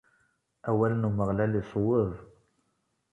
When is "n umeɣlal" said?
0.95-1.53